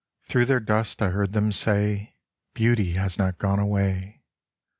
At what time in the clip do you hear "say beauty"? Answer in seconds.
1.51-2.93